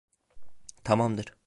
[0.83, 1.33] Tamamdır.